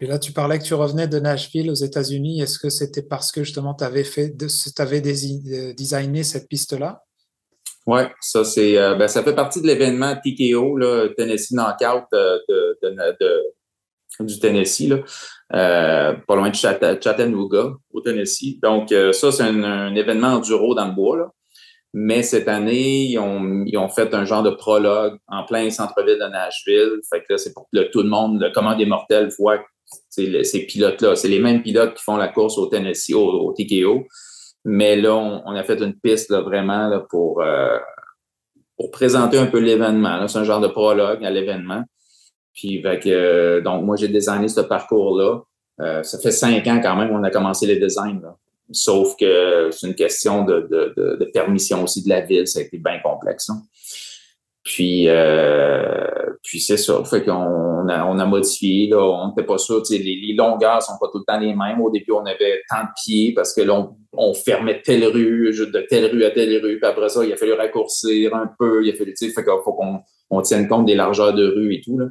Et 0.00 0.06
là, 0.06 0.18
tu 0.18 0.32
parlais 0.32 0.58
que 0.58 0.64
tu 0.64 0.74
revenais 0.74 1.08
de 1.08 1.18
Nashville 1.18 1.70
aux 1.70 1.74
États-Unis. 1.74 2.40
Est-ce 2.40 2.58
que 2.58 2.70
c'était 2.70 3.02
parce 3.02 3.32
que 3.32 3.44
justement 3.44 3.74
tu 3.74 3.84
avais 3.84 4.04
fait, 4.04 4.34
tu 4.36 4.82
avais 4.82 5.02
euh, 5.02 5.74
designé 5.74 6.24
cette 6.24 6.48
piste-là? 6.48 7.03
Oui, 7.86 8.00
ça 8.20 8.44
c'est, 8.44 8.78
euh, 8.78 8.94
ben, 8.94 9.08
ça 9.08 9.22
fait 9.22 9.34
partie 9.34 9.60
de 9.60 9.66
l'événement 9.66 10.14
TKO, 10.16 10.76
là, 10.76 11.08
Tennessee 11.16 11.52
Knockout 11.52 12.06
euh, 12.14 12.38
de, 12.82 13.42
du 14.20 14.38
Tennessee, 14.38 14.88
là, 14.88 16.14
pas 16.26 16.36
loin 16.36 16.50
de 16.50 16.54
Chattanooga, 16.54 17.72
au 17.92 18.00
Tennessee. 18.00 18.58
Donc 18.62 18.88
ça 19.12 19.32
c'est 19.32 19.42
un, 19.42 19.62
un, 19.62 19.94
événement 19.94 20.28
enduro 20.28 20.74
dans 20.74 20.86
le 20.86 20.92
bois. 20.92 21.16
Là. 21.18 21.30
Mais 21.96 22.24
cette 22.24 22.48
année, 22.48 23.04
ils 23.04 23.18
ont, 23.20 23.62
ils 23.66 23.78
ont 23.78 23.88
fait 23.88 24.12
un 24.14 24.24
genre 24.24 24.42
de 24.42 24.50
prologue 24.50 25.16
en 25.28 25.44
plein 25.44 25.70
centre-ville 25.70 26.18
de 26.18 26.26
Nashville. 26.26 26.98
Fait 27.08 27.22
que 27.22 27.36
c'est 27.36 27.54
pour 27.54 27.68
que 27.72 27.82
tout 27.92 28.02
le 28.02 28.08
monde, 28.08 28.40
le 28.40 28.50
commande 28.50 28.78
des 28.78 28.84
mortels, 28.84 29.28
voit 29.38 29.64
ces 30.10 30.66
pilotes-là. 30.66 31.14
C'est 31.14 31.28
les 31.28 31.38
mêmes 31.38 31.62
pilotes 31.62 31.94
qui 31.94 32.02
font 32.02 32.16
la 32.16 32.26
course 32.26 32.58
au 32.58 32.66
Tennessee, 32.66 33.14
au, 33.14 33.54
TKO. 33.56 34.08
Mais 34.64 34.96
là, 34.96 35.14
on, 35.14 35.54
a 35.54 35.62
fait 35.62 35.80
une 35.80 35.94
piste 35.94 36.30
là, 36.30 36.40
vraiment 36.40 36.88
là, 36.88 37.00
pour, 37.00 37.42
euh, 37.42 37.78
pour 38.76 38.90
présenter 38.90 39.38
un 39.38 39.46
peu 39.46 39.58
l'événement. 39.58 40.26
C'est 40.26 40.38
un 40.38 40.44
genre 40.44 40.60
de 40.60 40.68
prologue 40.68 41.24
à 41.24 41.30
l'événement. 41.30 41.84
Puis, 42.54 42.82
euh, 42.84 43.60
donc, 43.60 43.84
moi, 43.84 43.96
j'ai 43.96 44.08
designé 44.08 44.48
ce 44.48 44.60
parcours-là. 44.60 45.40
Euh, 45.80 46.02
ça 46.02 46.18
fait 46.18 46.30
cinq 46.30 46.66
ans 46.68 46.80
quand 46.80 46.96
même 46.96 47.08
qu'on 47.08 47.24
a 47.24 47.30
commencé 47.30 47.66
les 47.66 47.76
designs. 47.76 48.20
Là. 48.22 48.36
Sauf 48.70 49.16
que 49.16 49.70
c'est 49.72 49.86
une 49.88 49.94
question 49.94 50.44
de, 50.44 50.66
de, 50.70 51.16
de, 51.18 51.24
permission 51.26 51.82
aussi 51.82 52.02
de 52.02 52.08
la 52.08 52.20
ville. 52.20 52.46
Ça 52.46 52.60
a 52.60 52.62
été 52.62 52.78
bien 52.78 53.00
complexe. 53.00 53.50
Hein. 53.50 53.62
Puis, 54.62 55.08
euh, 55.08 56.06
puis 56.44 56.60
c'est 56.60 56.76
ça. 56.76 57.02
Fait 57.04 57.24
qu'on 57.24 57.88
a, 57.88 58.04
on 58.04 58.18
a 58.18 58.26
modifié. 58.26 58.86
Là, 58.88 59.02
on 59.02 59.28
n'était 59.28 59.44
pas 59.44 59.56
sûr. 59.56 59.82
Les, 59.90 59.98
les 59.98 60.34
longueurs 60.34 60.82
sont 60.82 60.98
pas 61.00 61.08
tout 61.10 61.18
le 61.18 61.24
temps 61.24 61.40
les 61.40 61.54
mêmes. 61.54 61.80
Au 61.80 61.90
début, 61.90 62.12
on 62.12 62.26
avait 62.26 62.60
tant 62.68 62.82
de 62.82 62.88
pieds 63.02 63.32
parce 63.32 63.54
que 63.54 63.62
là, 63.62 63.88
on, 64.12 64.34
fermait 64.34 64.82
telle 64.82 65.06
rue, 65.06 65.50
de 65.52 65.86
telle 65.88 66.12
rue 66.12 66.22
à 66.22 66.30
telle 66.30 66.62
rue. 66.62 66.78
Puis 66.78 66.86
après 66.86 67.08
ça, 67.08 67.24
il 67.24 67.32
a 67.32 67.36
fallu 67.36 67.54
raccourcir 67.54 68.34
un 68.34 68.50
peu. 68.58 68.84
Il 68.84 68.92
a 68.92 68.94
fallu, 68.94 69.14
fait 69.16 69.32
qu'il 69.32 69.44
faut 69.64 69.72
qu'on 69.72 70.00
on 70.28 70.42
tienne 70.42 70.68
compte 70.68 70.84
des 70.84 70.94
largeurs 70.94 71.32
de 71.32 71.46
rue 71.46 71.74
et 71.74 71.80
tout. 71.80 71.98
Là. 71.98 72.08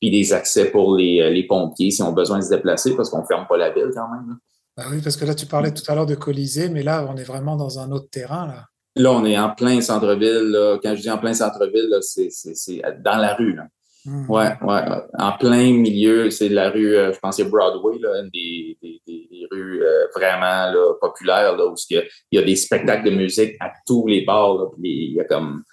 Puis 0.00 0.12
des 0.12 0.32
accès 0.32 0.70
pour 0.70 0.94
les, 0.94 1.28
les 1.30 1.44
pompiers 1.44 1.90
si 1.90 2.02
on 2.02 2.10
a 2.10 2.12
besoin 2.12 2.38
de 2.38 2.44
se 2.44 2.50
déplacer 2.50 2.94
parce 2.94 3.10
qu'on 3.10 3.24
ferme 3.26 3.46
pas 3.48 3.56
la 3.56 3.70
ville 3.70 3.90
quand 3.92 4.08
même. 4.12 4.36
Bah 4.76 4.84
oui, 4.92 5.00
parce 5.02 5.16
que 5.16 5.24
là, 5.24 5.34
tu 5.34 5.46
parlais 5.46 5.72
tout 5.72 5.82
à 5.88 5.94
l'heure 5.96 6.06
de 6.06 6.14
Colisée, 6.14 6.68
mais 6.68 6.84
là, 6.84 7.04
on 7.10 7.16
est 7.16 7.24
vraiment 7.24 7.56
dans 7.56 7.80
un 7.80 7.90
autre 7.90 8.10
terrain. 8.10 8.46
Là, 8.46 8.66
là 8.96 9.12
on 9.12 9.24
est 9.24 9.38
en 9.38 9.50
plein 9.50 9.80
centre-ville. 9.80 10.78
Quand 10.82 10.94
je 10.94 11.02
dis 11.02 11.10
en 11.10 11.18
plein 11.18 11.34
centre-ville, 11.34 11.96
c'est 12.00 12.82
dans 13.04 13.18
la 13.18 13.34
rue. 13.34 13.54
Là. 13.54 13.64
Mmh. 14.06 14.30
Ouais, 14.30 14.52
ouais. 14.62 14.82
En 15.18 15.32
plein 15.32 15.72
milieu, 15.72 16.30
c'est 16.30 16.48
la 16.48 16.70
rue, 16.70 16.94
euh, 16.94 17.12
je 17.12 17.18
pense 17.18 17.36
c'est 17.36 17.44
Broadway, 17.44 17.98
là, 17.98 18.20
une 18.20 18.30
des, 18.30 18.78
des, 18.80 19.02
des 19.04 19.48
rues 19.50 19.82
euh, 19.82 20.06
vraiment 20.14 20.70
là, 20.70 20.94
populaires, 21.00 21.56
là, 21.56 21.66
où 21.66 21.74
il 21.90 21.96
y, 21.96 21.98
a, 21.98 22.04
il 22.30 22.38
y, 22.38 22.42
a, 22.42 22.46
des 22.46 22.54
spectacles 22.54 23.10
de 23.10 23.16
musique 23.16 23.56
à 23.58 23.72
tous 23.84 24.06
les 24.06 24.24
bars. 24.24 24.54
Là, 24.54 24.66
puis 24.72 25.06
il 25.08 25.14
y 25.14 25.20
a 25.20 25.24
comme, 25.24 25.64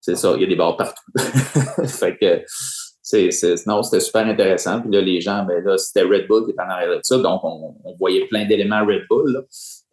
c'est 0.00 0.16
ça, 0.16 0.32
il 0.34 0.40
y 0.40 0.44
a 0.44 0.48
des 0.48 0.56
bars 0.56 0.78
partout. 0.78 1.04
fait 1.86 2.16
que 2.16 2.42
c'est, 3.02 3.66
non, 3.66 3.82
c'était 3.82 4.00
super 4.00 4.26
intéressant. 4.26 4.80
Puis 4.80 4.90
là, 4.90 5.02
les 5.02 5.20
gens, 5.20 5.44
ben 5.44 5.62
là, 5.62 5.76
c'était 5.76 6.04
Red 6.04 6.26
Bull 6.26 6.46
qui 6.46 6.52
était 6.52 6.62
en 6.62 6.70
arrière 6.70 6.96
de 6.96 7.00
ça, 7.02 7.18
donc 7.18 7.42
on, 7.44 7.74
voyait 7.98 8.26
plein 8.28 8.46
d'éléments 8.46 8.80
Red 8.86 9.02
Bull. 9.10 9.44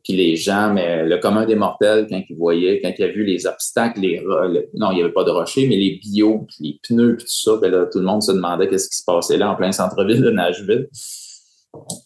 Puis 0.03 0.13
les 0.13 0.35
gens, 0.35 0.73
mais 0.73 1.05
le 1.05 1.17
commun 1.17 1.45
des 1.45 1.55
mortels, 1.55 2.07
quand 2.09 2.21
ils 2.27 2.35
voyaient, 2.35 2.81
quand 2.81 2.91
ils 2.97 3.03
a 3.03 3.07
vu 3.07 3.23
les 3.23 3.45
obstacles, 3.45 3.99
les 3.99 4.23
non, 4.73 4.91
il 4.91 4.95
n'y 4.95 5.03
avait 5.03 5.11
pas 5.11 5.23
de 5.23 5.29
rochers, 5.29 5.67
mais 5.67 5.75
les 5.75 5.99
bio, 6.01 6.47
les 6.59 6.79
pneus, 6.81 7.17
puis 7.17 7.25
tout 7.25 7.31
ça, 7.31 7.57
ben 7.61 7.71
là, 7.71 7.85
tout 7.85 7.99
le 7.99 8.05
monde 8.05 8.23
se 8.23 8.31
demandait 8.31 8.67
qu'est-ce 8.67 8.89
qui 8.89 8.97
se 8.97 9.03
passait 9.05 9.37
là 9.37 9.51
en 9.51 9.55
plein 9.55 9.71
centre-ville 9.71 10.21
de 10.21 10.31
Nashville. 10.31 10.87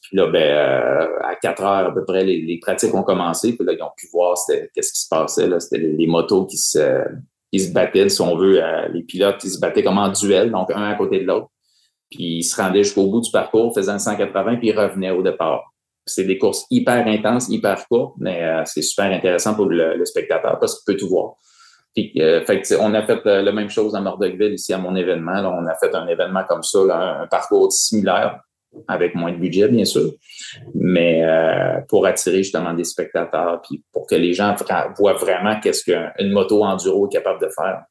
Puis 0.01 0.17
là, 0.17 0.27
ben, 0.27 0.41
euh, 0.41 1.19
à 1.23 1.35
4 1.35 1.63
heures 1.63 1.87
à 1.87 1.93
peu 1.93 2.03
près, 2.05 2.23
les, 2.23 2.59
pratiques 2.61 2.93
ont 2.93 3.03
commencé. 3.03 3.55
Puis 3.55 3.65
là, 3.65 3.73
ils 3.73 3.81
ont 3.81 3.91
pu 3.97 4.07
voir 4.11 4.37
qu'est-ce 4.47 4.93
qui 4.93 5.01
se 5.01 5.07
passait. 5.09 5.47
Là. 5.47 5.59
C'était 5.59 5.79
les, 5.79 6.07
motos 6.07 6.45
qui 6.45 6.57
se, 6.57 7.03
ils 7.51 7.61
se 7.61 7.71
battaient, 7.71 8.09
si 8.09 8.21
on 8.21 8.35
veut, 8.35 8.61
les 8.93 9.03
pilotes, 9.03 9.43
ils 9.43 9.49
se 9.49 9.59
battaient 9.59 9.83
comme 9.83 9.97
en 9.97 10.09
duel, 10.09 10.51
donc 10.51 10.69
un 10.71 10.83
à 10.83 10.95
côté 10.95 11.19
de 11.19 11.25
l'autre. 11.25 11.47
Puis 12.11 12.37
ils 12.37 12.43
se 12.43 12.61
rendaient 12.61 12.83
jusqu'au 12.83 13.07
bout 13.07 13.21
du 13.21 13.31
parcours, 13.31 13.73
faisaient 13.73 13.97
180, 13.97 14.57
puis 14.57 14.67
ils 14.69 14.77
revenaient 14.77 15.11
au 15.11 15.23
départ. 15.23 15.74
C'est 16.05 16.23
des 16.23 16.37
courses 16.37 16.65
hyper 16.69 17.07
intenses, 17.07 17.49
hyper 17.49 17.87
courtes, 17.87 18.15
mais 18.19 18.43
euh, 18.43 18.61
c'est 18.65 18.81
super 18.81 19.05
intéressant 19.05 19.55
pour 19.55 19.65
le, 19.65 20.03
spectateur 20.05 20.59
parce 20.59 20.75
qu'il 20.75 20.93
peut 20.93 20.99
tout 20.99 21.09
voir. 21.09 21.33
Puis, 21.95 22.11
euh, 22.19 22.43
fait 22.45 22.61
on 22.79 22.93
a 22.93 23.01
fait 23.03 23.25
euh, 23.25 23.41
la 23.41 23.51
même 23.51 23.69
chose 23.69 23.95
à 23.95 24.01
Mordecville 24.01 24.53
ici 24.53 24.73
à 24.73 24.77
mon 24.77 24.95
événement. 24.95 25.39
on 25.57 25.65
a 25.65 25.75
fait 25.75 25.95
un 25.95 26.07
événement 26.07 26.43
comme 26.47 26.63
ça, 26.63 26.79
un, 27.21 27.27
parcours 27.27 27.71
similaire 27.71 28.39
avec 28.89 29.15
moins 29.15 29.31
de 29.31 29.37
budget, 29.37 29.69
bien 29.69 29.85
sûr, 29.85 30.11
mais 30.73 31.23
pour 31.87 32.05
attirer 32.05 32.39
justement 32.39 32.73
des 32.73 32.83
spectateurs, 32.83 33.61
puis 33.61 33.81
pour 33.93 34.05
que 34.05 34.15
les 34.15 34.33
gens 34.33 34.53
voient 34.97 35.13
vraiment 35.13 35.61
qu'est-ce 35.61 35.85
qu'une 35.85 36.33
moto 36.33 36.61
enduro 36.61 37.07
est 37.07 37.13
capable 37.13 37.39
de 37.39 37.47
faire. 37.55 37.85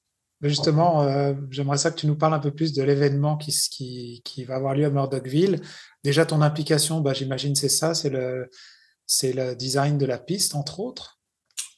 Justement, 0.44 1.34
j'aimerais 1.50 1.78
ça 1.78 1.90
que 1.90 1.96
tu 1.96 2.06
nous 2.06 2.16
parles 2.16 2.34
un 2.34 2.38
peu 2.38 2.50
plus 2.50 2.72
de 2.74 2.82
l'événement 2.82 3.36
qui, 3.36 4.44
va 4.46 4.56
avoir 4.56 4.74
lieu 4.74 4.84
à 4.84 4.90
Murdochville. 4.90 5.60
Déjà, 6.04 6.26
ton 6.26 6.42
implication, 6.42 7.00
bah, 7.00 7.14
j'imagine, 7.14 7.54
c'est 7.54 7.70
ça, 7.70 7.94
c'est 7.94 8.10
le, 8.10 9.54
design 9.54 9.96
de 9.96 10.04
la 10.04 10.18
piste, 10.18 10.54
entre 10.54 10.80
autres? 10.80 11.18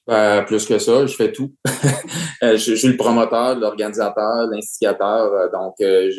Euh, 0.09 0.43
plus 0.43 0.67
que 0.67 0.79
ça, 0.79 1.07
je 1.07 1.15
fais 1.15 1.33
tout. 1.33 1.55
je, 2.43 2.57
suis 2.57 2.89
le 2.89 2.97
promoteur, 2.97 3.57
l'organisateur, 3.57 4.49
l'instigateur. 4.51 5.33
Euh, 5.33 5.49
donc, 5.51 5.75
euh, 5.81 6.11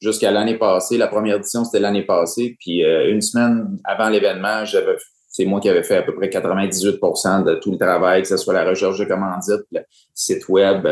jusqu'à 0.00 0.30
l'année 0.30 0.58
passée, 0.58 0.96
la 0.98 1.08
première 1.08 1.36
édition, 1.36 1.64
c'était 1.64 1.80
l'année 1.80 2.04
passée. 2.04 2.56
Puis, 2.58 2.80
une 2.82 3.20
semaine 3.20 3.78
avant 3.84 4.08
l'événement, 4.08 4.64
c'est 5.28 5.44
moi 5.44 5.60
qui 5.60 5.68
avais 5.68 5.82
fait 5.82 5.98
à 5.98 6.02
peu 6.02 6.14
près 6.14 6.28
98% 6.28 7.44
de 7.44 7.54
tout 7.56 7.70
le 7.70 7.78
travail, 7.78 8.22
que 8.22 8.28
ce 8.28 8.36
soit 8.38 8.54
la 8.54 8.64
recherche 8.64 8.98
de 8.98 9.04
commandites, 9.04 9.66
le 9.72 9.80
site 10.14 10.48
web, 10.48 10.86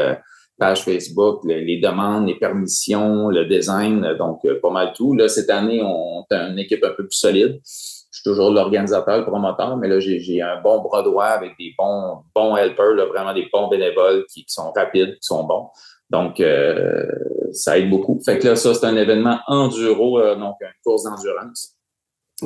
page 0.59 0.83
Facebook, 0.83 1.43
les 1.45 1.79
demandes, 1.79 2.27
les 2.27 2.35
permissions, 2.35 3.29
le 3.29 3.47
design, 3.47 4.15
donc 4.19 4.45
euh, 4.45 4.61
pas 4.61 4.71
mal 4.71 4.93
tout. 4.95 5.15
Là, 5.15 5.29
cette 5.29 5.51
année, 5.51 5.81
on 5.83 6.25
a 6.31 6.49
une 6.49 6.59
équipe 6.59 6.85
un 6.85 6.91
peu 6.91 7.07
plus 7.07 7.17
solide. 7.17 7.61
Je 7.65 8.21
suis 8.21 8.25
toujours 8.25 8.51
l'organisateur, 8.51 9.19
le 9.19 9.25
promoteur, 9.25 9.77
mais 9.77 9.87
là, 9.87 10.01
j'ai 10.01 10.43
un 10.43 10.61
bon 10.61 10.81
bras 10.81 11.03
droit 11.03 11.27
avec 11.27 11.53
des 11.59 11.73
bons, 11.79 12.25
bons 12.35 12.57
helpers, 12.57 12.95
là, 12.95 13.07
vraiment 13.07 13.33
des 13.33 13.49
bons 13.53 13.69
bénévoles 13.69 14.25
qui, 14.33 14.45
sont 14.49 14.73
rapides, 14.73 15.15
qui 15.15 15.27
sont 15.27 15.45
bons. 15.45 15.69
Donc, 16.11 16.41
euh, 16.41 17.07
ça 17.53 17.79
aide 17.79 17.89
beaucoup. 17.89 18.21
Fait 18.25 18.39
que 18.39 18.49
là, 18.49 18.57
ça, 18.57 18.75
c'est 18.75 18.87
un 18.87 18.97
événement 18.97 19.39
enduro, 19.47 20.19
euh, 20.19 20.35
donc 20.35 20.57
une 20.61 20.69
course 20.85 21.05
d'endurance 21.05 21.75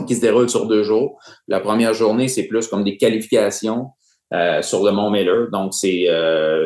qui 0.07 0.17
se 0.17 0.21
déroule 0.21 0.51
sur 0.51 0.67
deux 0.67 0.83
jours. 0.83 1.19
La 1.49 1.61
première 1.61 1.95
journée, 1.95 2.29
c'est 2.29 2.45
plus 2.45 2.67
comme 2.67 2.85
des 2.85 2.97
qualifications 2.97 3.91
sur 4.63 4.83
le 4.83 4.91
Mont 4.91 5.11
Miller. 5.11 5.51
Donc, 5.51 5.75
c'est 5.75 6.07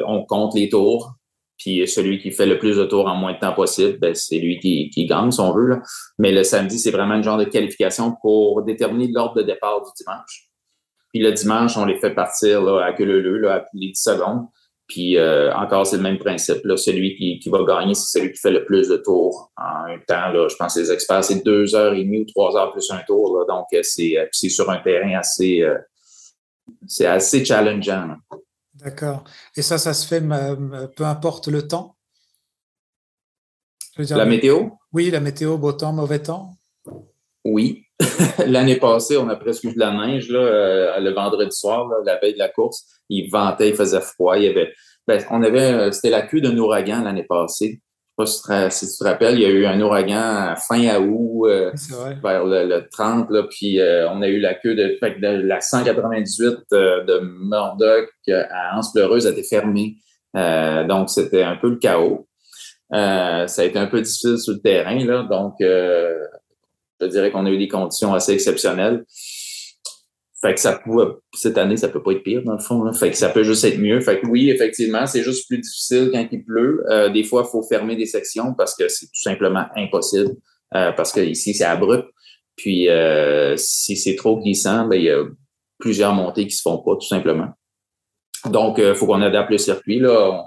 on 0.07 0.25
compte 0.25 0.55
les 0.55 0.69
tours, 0.69 1.16
puis 1.59 1.87
celui 1.89 2.21
qui 2.21 2.31
fait 2.31 2.47
le 2.47 2.59
plus 2.59 2.77
de 2.77 2.85
tours 2.85 3.07
en 3.07 3.15
moins 3.15 3.33
de 3.33 3.39
temps 3.39 3.55
possible, 3.55 3.99
ben, 3.99 4.15
c'est 4.15 4.39
lui 4.39 4.59
qui, 4.61 4.91
qui, 4.91 5.07
gagne, 5.07 5.31
si 5.31 5.41
on 5.41 5.53
veut. 5.53 5.67
Là. 5.67 5.83
Mais 6.19 6.33
le 6.33 6.45
samedi, 6.45 6.79
c'est 6.79 6.91
vraiment 6.91 7.15
un 7.15 7.23
genre 7.23 7.39
de 7.39 7.45
qualification 7.45 8.15
pour 8.21 8.63
déterminer 8.63 9.09
l'ordre 9.09 9.37
de 9.37 9.43
départ 9.43 9.83
du 9.83 9.91
dimanche. 9.97 10.51
Puis 11.13 11.23
le 11.23 11.33
dimanche, 11.33 11.77
on 11.77 11.87
les 11.87 11.99
fait 11.99 12.15
partir 12.15 12.63
là, 12.63 12.85
à 12.85 12.93
queue 12.93 13.05
leu 13.05 13.39
là, 13.39 13.55
à 13.55 13.65
les 13.73 13.89
10 13.89 13.95
secondes. 13.95 14.47
Puis 14.87 15.17
euh, 15.17 15.53
encore, 15.55 15.87
c'est 15.87 15.97
le 15.97 16.03
même 16.03 16.19
principe. 16.19 16.65
Là. 16.65 16.77
Celui 16.77 17.17
qui, 17.17 17.39
qui 17.39 17.49
va 17.49 17.65
gagner, 17.65 17.95
c'est 17.95 18.19
celui 18.19 18.33
qui 18.33 18.39
fait 18.39 18.51
le 18.51 18.65
plus 18.65 18.89
de 18.89 18.99
tours 18.99 19.51
en 19.57 19.87
un 19.87 19.99
temps. 20.07 20.29
Là, 20.29 20.47
je 20.49 20.57
pense 20.57 20.75
que 20.75 20.81
les 20.81 20.93
experts, 20.93 21.25
c'est 21.25 21.43
deux 21.43 21.75
heures 21.75 21.95
et 21.95 22.05
demie 22.05 22.21
ou 22.21 22.25
trois 22.27 22.57
heures 22.57 22.71
plus 22.71 22.89
un 22.91 23.01
tour. 23.07 23.39
Là. 23.39 23.45
Donc, 23.49 23.67
euh, 23.73 23.81
c'est, 23.83 24.17
euh, 24.19 24.27
c'est 24.31 24.51
sur 24.51 24.71
un 24.71 24.79
terrain 24.79 25.19
assez, 25.19 25.67
c'est 26.87 27.07
assez 27.07 27.45
challengeant. 27.45 28.07
Là. 28.07 28.17
D'accord. 28.87 29.25
Et 29.57 29.63
ça, 29.63 29.79
ça 29.79 29.93
se 29.93 30.07
fait 30.07 30.23
peu 30.95 31.05
importe 31.05 31.49
le 31.49 31.67
temps? 31.67 31.97
La 33.99 34.25
météo? 34.25 34.69
Oui, 34.93 35.11
la 35.11 35.19
météo, 35.19 35.59
beau 35.59 35.73
temps, 35.73 35.93
mauvais 35.93 36.21
temps? 36.21 36.53
Oui. 37.45 37.83
L'année 38.47 38.77
passée, 38.77 39.17
on 39.17 39.29
a 39.29 39.35
presque 39.35 39.65
eu 39.65 39.75
de 39.75 39.81
la 39.81 39.91
neige 39.91 40.29
là, 40.29 40.39
euh, 40.39 41.01
le 41.01 41.11
vendredi 41.13 41.51
soir, 41.51 41.89
la 42.05 42.17
veille 42.19 42.35
de 42.35 42.39
la 42.39 42.49
course. 42.49 42.87
Il 43.09 43.29
ventait, 43.29 43.71
il 43.71 43.75
faisait 43.75 44.01
froid. 44.01 44.39
Il 44.39 44.45
y 44.45 44.49
avait, 44.49 44.73
ben, 45.09 45.21
on 45.33 45.43
avait, 45.43 45.73
euh, 45.73 45.91
c'était 45.91 46.11
la 46.11 46.23
queue 46.23 46.41
d'un 46.41 46.57
ouragan 46.57 47.03
l'année 47.03 47.25
passée 47.25 47.81
pas 48.17 48.27
si 48.27 48.89
tu 48.89 48.99
te 48.99 49.05
rappelles, 49.05 49.35
il 49.35 49.43
y 49.43 49.45
a 49.45 49.51
eu 49.51 49.67
un 49.67 49.79
ouragan 49.81 50.55
fin 50.57 50.99
août, 50.99 51.47
euh, 51.47 51.71
vers 52.23 52.45
le, 52.45 52.89
30, 52.91 53.31
là, 53.31 53.43
puis 53.43 53.79
euh, 53.79 54.09
on 54.11 54.23
a 54.23 54.29
eu 54.29 54.41
la 54.41 54.55
queue 54.55 54.75
de, 54.75 54.99
de 55.01 55.47
la 55.47 55.61
198 55.61 56.59
euh, 56.73 57.05
de 57.05 57.21
Murdoch 57.21 58.09
à 58.29 58.79
Anse-Pleureuse 58.79 59.27
a 59.27 59.31
été 59.31 59.43
fermée. 59.43 59.97
donc, 60.35 61.11
c'était 61.11 61.43
un 61.43 61.57
peu 61.57 61.71
le 61.71 61.77
chaos. 61.77 62.27
ça 62.91 63.47
a 63.47 63.65
été 63.65 63.79
un 63.79 63.87
peu 63.87 64.01
difficile 64.01 64.39
sur 64.39 64.55
le 64.55 64.61
terrain, 64.61 65.05
là, 65.05 65.23
donc 65.23 65.55
je 65.61 67.07
dirais 67.07 67.31
qu'on 67.31 67.45
a 67.45 67.51
eu 67.51 67.59
des 67.59 67.69
conditions 67.69 68.15
assez 68.15 68.33
exceptionnelles. 68.33 69.05
Fait 70.47 70.55
que 70.55 70.61
ça 70.61 70.79
peut, 70.79 71.21
cette 71.35 71.59
année, 71.59 71.77
ça 71.77 71.89
peut 71.89 72.01
pas 72.01 72.13
être 72.13 72.23
pire, 72.23 72.45
dans 72.45 72.53
le 72.53 72.61
fond. 72.61 72.93
Fait 72.93 73.11
que 73.11 73.17
ça 73.17 73.31
peut 73.31 73.43
juste 73.43 73.65
être 73.65 73.81
mieux. 73.81 74.01
Fait 74.01 74.21
que 74.21 74.29
oui, 74.29 74.49
effectivement, 74.49 75.05
c'est 75.05 75.25
juste 75.25 75.49
plus 75.49 75.59
difficile 75.59 76.11
quand 76.13 76.25
il 76.31 76.45
pleut. 76.45 76.85
Euh, 76.89 77.09
des 77.09 77.25
fois, 77.25 77.43
il 77.45 77.51
faut 77.51 77.65
fermer 77.65 77.97
des 77.97 78.07
sections 78.07 78.55
parce 78.55 78.77
que 78.77 78.87
c'est 78.87 79.07
tout 79.07 79.21
simplement 79.21 79.65
impossible. 79.75 80.37
Euh, 80.77 80.93
parce 80.93 81.13
que 81.13 81.19
ici, 81.19 81.53
c'est 81.53 81.65
abrupt. 81.65 82.09
Puis 82.55 82.89
euh, 82.89 83.57
si 83.57 83.97
c'est 83.97 84.15
trop 84.15 84.39
glissant, 84.39 84.87
ben, 84.87 84.95
il 84.95 85.03
y 85.07 85.11
a 85.11 85.25
plusieurs 85.81 86.13
montées 86.13 86.47
qui 86.47 86.55
se 86.55 86.63
font 86.63 86.79
pas, 86.79 86.95
tout 86.95 87.09
simplement. 87.09 87.49
Donc, 88.49 88.79
il 88.79 88.95
faut 88.95 89.07
qu'on 89.07 89.23
adapte 89.23 89.51
le 89.51 89.59
circuit. 89.59 89.99
Là. 89.99 90.45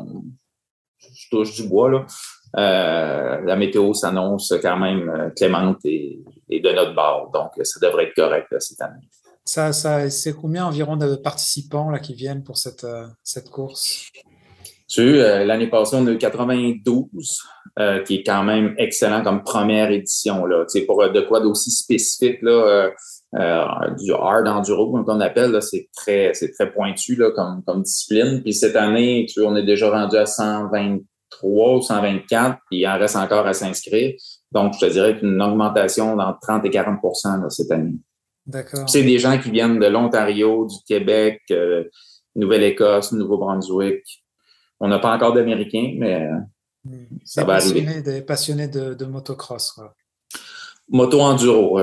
je 1.01 1.29
touche 1.29 1.56
du 1.56 1.68
bois. 1.68 1.89
Là. 1.91 3.41
la 3.44 3.56
météo 3.58 3.94
s'annonce 3.94 4.53
quand 4.62 4.77
même 4.77 5.34
clémente 5.36 5.79
et, 5.84 6.22
de 6.50 6.72
notre 6.72 6.96
bord. 6.96 7.32
Donc, 7.34 7.51
ça 7.65 7.86
devrait 7.86 8.06
être 8.06 8.15
correct 8.15 8.48
cette 8.60 8.79
année. 8.79 9.10
Ça, 9.50 9.74
c'est 10.12 10.34
combien 10.34 10.68
environ 10.68 10.96
de 10.96 11.15
participants 11.15 11.89
là, 11.89 11.98
qui 11.98 12.13
viennent 12.13 12.44
pour 12.44 12.60
cette, 12.60 12.84
euh, 12.84 13.08
cette 13.24 13.50
course? 13.50 14.12
Euh, 15.00 15.44
l'année 15.44 15.68
passée, 15.68 15.96
on 15.96 16.06
a 16.06 16.12
eu 16.12 16.20
92, 16.20 17.39
euh, 17.79 18.03
qui 18.03 18.18
est 18.18 18.24
quand 18.24 18.44
même 18.44 18.75
excellent 18.77 19.24
comme 19.24 19.41
première 19.41 19.89
édition. 19.89 20.46
Là. 20.46 20.65
pour 20.86 21.10
de 21.10 21.22
quoi 21.22 21.39
d'aussi 21.39 21.72
spécifique, 21.72 22.44
là, 22.44 22.91
du 24.00 24.13
hard 24.13 24.48
enduro, 24.48 24.91
comme 24.91 25.06
on 25.08 25.20
appelle, 25.20 25.60
c'est 25.63 25.89
très, 25.96 26.32
très 26.32 26.72
pointu 26.72 27.15
là, 27.15 27.32
comme, 27.32 27.63
comme 27.65 27.82
discipline. 27.82 28.44
Puis 28.44 28.53
cette 28.53 28.75
année, 28.75 29.25
tu 29.27 29.41
on 29.41 29.56
est 29.56 29.65
déjà 29.65 29.89
rendu 29.89 30.15
à 30.15 30.27
123 30.27 31.75
ou 31.75 31.82
124, 31.82 32.60
puis 32.70 32.82
il 32.82 32.88
en 32.88 33.00
reste 33.00 33.15
encore 33.15 33.48
à 33.48 33.53
s'inscrire. 33.53 34.13
Donc, 34.51 34.75
je 34.75 34.86
te 34.86 34.91
dirais 34.91 35.18
qu'une 35.18 35.41
augmentation 35.41 36.15
d'entre 36.15 36.39
30 36.41 36.65
et 36.65 36.70
40 36.70 37.00
là, 37.41 37.50
cette 37.50 37.72
année. 37.72 37.96
C'est 38.88 39.03
des 39.03 39.20
gens 39.20 39.38
qui 39.38 39.51
viennent 39.51 39.79
de 39.79 39.88
l'Ontario, 39.88 40.65
du 40.65 40.77
Québec, 40.88 41.41
euh, 41.51 41.84
Nouvelle-Écosse, 42.36 43.12
Nouveau-Brunswick. 43.12 44.03
On 44.79 44.88
n'a 44.88 45.00
pas 45.00 45.13
encore 45.13 45.34
d'Américains, 45.34 45.96
mais 45.98 46.24
euh, 46.24 46.36
hmm. 46.86 47.06
ça 47.24 47.44
va 47.44 47.56
arriver. 47.56 48.01
Des 48.01 48.22
passionnés 48.22 48.68
de, 48.68 49.06
motocross. 49.06 49.79
Moto-enduro, 50.91 51.79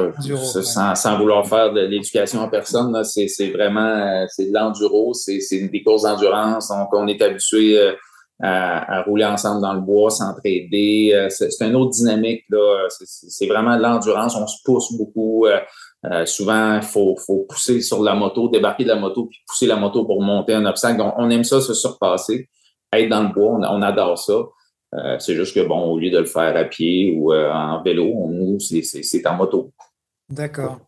sans, 0.62 1.18
vouloir 1.18 1.46
faire 1.46 1.72
de 1.72 1.80
l'éducation 1.82 2.40
en 2.40 2.48
personne, 2.48 3.04
c'est 3.04 3.50
vraiment 3.50 3.80
euh, 3.80 4.26
c'est 4.28 4.46
de 4.46 4.52
l'enduro, 4.52 5.14
c'est 5.14 5.68
des 5.70 5.82
courses 5.82 6.02
d'endurance. 6.02 6.68
Donc, 6.68 6.88
on 6.92 7.06
est 7.06 7.22
habitué 7.22 7.94
à, 8.40 9.02
rouler 9.02 9.24
ensemble 9.24 9.62
dans 9.62 9.72
le 9.72 9.80
bois, 9.80 10.10
s'entraider. 10.10 11.26
C'est 11.30 11.50
une 11.62 11.76
autre 11.76 11.92
dynamique. 11.92 12.44
C'est 12.88 13.46
vraiment 13.46 13.76
de 13.76 13.82
l'endurance. 13.82 14.36
On 14.36 14.46
se 14.46 14.58
pousse 14.64 14.96
beaucoup. 14.96 15.46
Euh, 16.10 16.24
souvent, 16.24 16.76
il 16.76 16.82
faut, 16.82 17.16
pousser 17.48 17.80
sur 17.80 18.02
la 18.02 18.14
moto, 18.14 18.48
débarquer 18.48 18.84
de 18.84 18.90
la 18.90 18.96
moto, 18.96 19.26
puis 19.26 19.40
pousser 19.46 19.66
la 19.66 19.76
moto 19.76 20.04
pour 20.04 20.22
monter 20.22 20.54
un 20.54 20.64
obstacle. 20.66 21.02
on 21.16 21.30
aime 21.30 21.44
ça, 21.44 21.60
se 21.60 21.74
surpasser, 21.74 22.48
être 22.92 23.08
dans 23.08 23.22
le 23.22 23.32
bois, 23.32 23.58
on, 23.68 23.82
adore 23.82 24.18
ça. 24.18 24.34
Euh, 24.94 25.18
c'est 25.18 25.34
juste 25.34 25.54
que, 25.54 25.66
bon, 25.66 25.90
au 25.90 25.98
lieu 25.98 26.10
de 26.10 26.18
le 26.18 26.26
faire 26.26 26.56
à 26.56 26.64
pied 26.64 27.16
ou 27.16 27.32
euh, 27.32 27.50
en 27.50 27.82
vélo, 27.82 28.06
nous, 28.28 28.58
c'est 28.60 29.26
en 29.26 29.34
moto. 29.34 29.72
D'accord. 30.28 30.78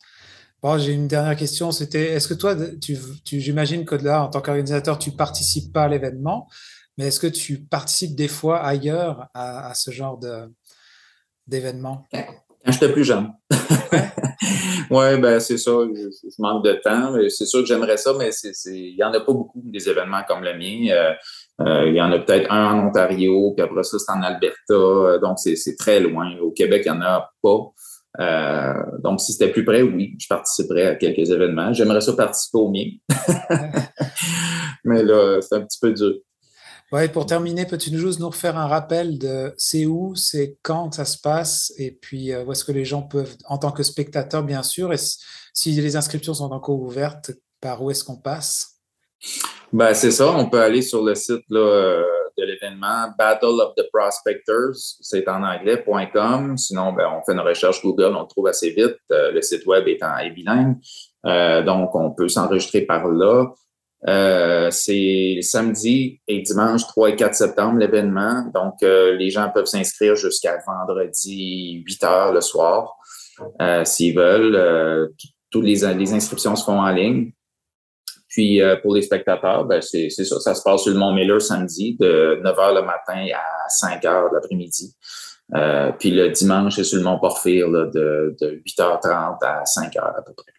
Bon, 0.63 0.79
j'ai 0.79 0.93
une 0.93 1.09
dernière 1.09 1.37
question. 1.37 1.73
C'était, 1.73 2.13
est-ce 2.13 2.29
que 2.29 2.35
toi, 2.35 2.55
tu, 2.81 2.97
j'imagine 3.41 3.85
que 3.85 3.95
là, 3.97 4.25
en 4.25 4.29
tant 4.29 4.41
qu'organisateur, 4.41 4.99
tu 4.99 5.13
participes 5.13 5.73
pas 5.73 5.85
à 5.85 5.89
l'événement, 5.89 6.49
mais 6.99 7.07
est-ce 7.07 7.21
que 7.21 7.29
tu 7.29 7.61
participes 7.61 8.17
des 8.17 8.27
fois 8.27 8.59
ailleurs 8.59 9.29
à, 9.33 9.73
ce 9.75 9.93
genre 9.93 10.19
de, 10.19 10.53
d'événement? 11.47 12.05
Quand 12.13 12.73
j'étais 12.73 12.93
plus 12.93 13.05
jeune. 13.05 13.33
Oui, 14.91 15.17
ben 15.21 15.39
c'est 15.39 15.59
ça. 15.59 15.71
Je, 15.71 16.43
manque 16.43 16.65
de 16.65 16.73
temps. 16.73 17.15
C'est 17.29 17.47
sûr 17.47 17.61
que 17.61 17.67
j'aimerais 17.67 17.97
ça, 17.97 18.13
mais 18.19 18.31
il 18.67 18.97
n'y 18.97 19.05
en 19.05 19.13
a 19.13 19.21
pas 19.21 19.33
beaucoup 19.33 19.63
des 19.65 19.89
événements 19.89 20.23
comme 20.27 20.43
le 20.43 20.55
mien. 20.59 20.91
Euh, 20.91 21.15
euh, 21.61 21.89
il 21.89 21.95
y 21.95 22.03
en 22.03 22.11
a 22.11 22.19
peut-être 22.19 22.51
un 22.51 22.75
en 22.75 22.89
Ontario, 22.89 23.53
puis 23.57 23.65
après 23.65 23.85
ça, 23.85 23.97
c'est 23.99 24.13
en 24.13 24.23
Alberta. 24.23 24.75
Euh, 24.75 25.19
donc, 25.21 25.39
c'est 25.39 25.77
très 25.77 26.01
loin. 26.01 26.37
Au 26.41 26.51
Québec, 26.51 26.83
il 26.85 26.93
n'y 26.93 26.99
en 26.99 27.03
a 27.03 27.31
pas. 27.41 28.99
donc, 29.05 29.21
si 29.21 29.33
c'était 29.33 29.53
plus 29.53 29.65
près, 29.65 29.83
oui, 29.83 30.17
je 30.19 30.27
participerais 30.27 30.87
à 30.87 30.95
quelques 30.97 31.31
événements. 31.31 31.73
J'aimerais 31.73 32.01
ça 32.01 32.13
participer 32.15 32.59
au 32.59 32.71
mien. 32.71 32.87
mais 34.85 35.05
là, 35.05 35.41
c'est 35.41 35.55
un 35.55 35.61
petit 35.61 35.79
peu 35.81 35.93
dur. 35.93 36.15
Ouais, 36.91 37.07
pour 37.09 37.27
terminer, 37.27 37.67
peux-tu 37.67 37.91
juste 37.99 38.19
nous 38.19 38.31
refaire 38.31 38.57
un 38.57 38.67
rappel 38.67 39.19
de 39.19 39.53
c'est 39.59 39.85
où, 39.85 40.15
c'est 40.15 40.57
quand 40.63 40.95
ça 40.95 41.05
se 41.05 41.21
passe, 41.21 41.71
et 41.77 41.91
puis 41.91 42.33
euh, 42.33 42.45
où 42.45 42.53
est-ce 42.53 42.65
que 42.65 42.73
les 42.73 42.87
gens 42.87 43.03
peuvent, 43.03 43.37
en 43.47 43.59
tant 43.59 43.73
que 43.73 43.83
spectateurs, 43.83 44.43
bien 44.43 44.63
sûr, 44.63 44.91
et 44.95 44.97
si 45.53 45.73
les 45.73 45.97
inscriptions 45.97 46.33
sont 46.33 46.51
encore 46.51 46.81
ouvertes, 46.81 47.33
par 47.61 47.83
où 47.83 47.91
est-ce 47.91 48.05
qu'on 48.05 48.17
passe? 48.17 48.79
Ben, 49.71 49.93
c'est 49.93 50.13
ça, 50.13 50.33
on 50.33 50.49
peut 50.49 50.63
aller 50.63 50.81
sur 50.81 51.05
le 51.05 51.15
site 51.15 51.43
là, 51.51 51.61
euh, 51.61 52.05
de 52.39 52.45
l'événement 52.45 53.13
Battle 53.19 53.61
of 53.61 53.75
the 53.77 53.85
Prospectors, 53.93 54.77
c'est 55.03 55.29
en 55.29 55.43
anglais.com. 55.43 56.57
Sinon, 56.57 56.95
ben, 56.95 57.07
on 57.19 57.23
fait 57.23 57.33
une 57.33 57.47
recherche 57.47 57.83
Google, 57.83 58.15
on 58.17 58.23
le 58.23 58.29
trouve 58.29 58.47
assez 58.47 58.71
vite. 58.71 58.97
Euh, 59.13 59.31
le 59.33 59.43
site 59.43 59.67
web 59.67 59.87
est 59.89 60.03
en 60.03 60.17
bilingue. 60.35 60.77
donc, 61.67 61.95
on 61.95 62.13
peut 62.13 62.29
s'enregistrer 62.29 62.83
par 62.83 63.09
là. 63.09 63.53
Euh, 64.07 64.71
c'est 64.71 65.41
samedi 65.43 66.21
et 66.29 66.41
dimanche 66.43 66.87
3 66.87 67.11
et 67.11 67.17
4 67.17 67.35
septembre 67.35 67.79
l'événement. 67.79 68.45
Donc, 68.55 68.75
euh, 68.83 69.17
les 69.17 69.31
gens 69.31 69.51
peuvent 69.51 69.67
s'inscrire 69.67 70.15
jusqu'à 70.15 70.59
vendredi 70.65 71.83
8 71.85 72.05
heures 72.05 72.33
le 72.33 72.41
soir 72.41 72.97
euh, 73.61 73.85
s'ils 73.85 74.17
veulent. 74.17 75.11
toutes 75.51 75.65
les, 75.65 75.85
inscriptions 75.85 76.55
se 76.55 76.65
font 76.65 76.81
en 76.81 76.91
ligne. 76.91 77.33
Puis 78.29 78.61
pour 78.83 78.95
les 78.95 79.03
spectateurs, 79.03 79.65
ben 79.65 79.81
c'est 79.81 80.11
ça, 80.11 80.39
ça 80.39 80.55
se 80.55 80.63
passe 80.63 80.83
sur 80.83 80.93
le 80.93 80.99
Mont 80.99 81.13
Miller 81.13 81.41
samedi 81.41 81.97
de 81.99 82.39
9 82.43 82.57
h 82.57 82.75
le 82.75 82.83
matin 82.83 83.27
à 83.35 83.69
5 83.69 84.03
h 84.03 84.33
l'après-midi. 84.33 84.95
puis 85.99 86.11
le 86.11 86.29
dimanche, 86.29 86.77
c'est 86.77 86.85
sur 86.85 86.99
le 86.99 87.05
Mont 87.05 87.19
Porphyre 87.19 87.69
de, 87.69 88.37
de 88.39 88.63
8h30 88.65 89.39
à 89.43 89.65
5 89.65 89.93
h 89.95 89.99
à 89.99 90.23
peu 90.23 90.35
près. 90.35 90.53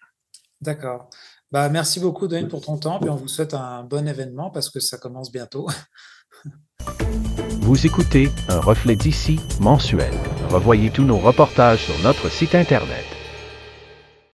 D'accord. 0.60 1.10
Bah, 1.52 1.70
merci 1.70 2.00
beaucoup, 2.00 2.28
Dwayne, 2.28 2.48
pour 2.48 2.62
ton 2.62 2.78
temps. 2.78 3.00
Puis 3.00 3.10
on 3.10 3.16
vous 3.16 3.28
souhaite 3.28 3.54
un 3.54 3.84
bon 3.84 4.08
événement 4.08 4.52
parce 4.52 4.70
que 4.70 4.80
ça 4.80 4.98
commence 4.98 5.32
bientôt. 5.32 5.68
Vous 7.62 7.86
écoutez 7.86 8.32
Un 8.48 8.60
reflet 8.60 8.96
d'ici 8.96 9.40
mensuel. 9.60 10.14
Revoyez 10.50 10.90
tous 10.90 11.04
nos 11.04 11.18
reportages 11.18 11.86
sur 11.86 12.04
notre 12.04 12.30
site 12.30 12.56
Internet. 12.56 13.19